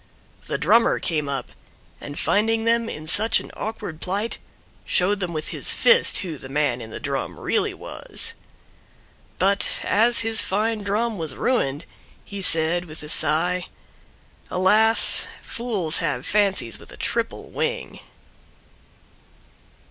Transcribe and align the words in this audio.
The 0.47 0.57
drummer 0.57 0.97
came 0.97 1.29
up, 1.29 1.51
and 2.01 2.17
finding 2.17 2.63
them 2.63 2.89
in 2.89 3.05
such 3.05 3.39
an 3.39 3.51
awkward 3.55 4.01
plight 4.01 4.39
showed 4.83 5.19
them 5.19 5.31
with 5.31 5.49
his 5.49 5.73
fist 5.73 6.17
who 6.25 6.39
the 6.39 6.49
man 6.49 6.81
in 6.81 6.89
the 6.89 6.99
Drum 6.99 7.37
really 7.39 7.75
was. 7.75 8.33
But 9.37 9.81
as 9.83 10.21
his 10.21 10.41
fine 10.41 10.79
Drum 10.79 11.19
was 11.19 11.35
ruined, 11.35 11.85
he 12.25 12.41
said, 12.41 12.85
with 12.85 13.03
a 13.03 13.09
sigh, 13.09 13.67
"Alas! 14.49 15.27
Fools 15.43 15.99
have 15.99 16.25
fancies 16.25 16.79
with 16.79 16.91
a 16.91 16.97
triple 16.97 17.51
wing!" 17.51 17.99